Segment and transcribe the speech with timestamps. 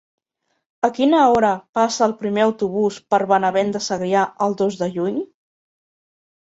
[0.87, 5.23] A quina hora passa el primer autobús per Benavent de Segrià el dos de juny?